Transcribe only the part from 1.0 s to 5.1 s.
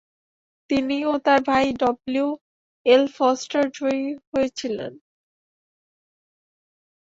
ও তার ভাই ডব্লিউ. এল. ফস্টার জয়ী হয়েছিলেন।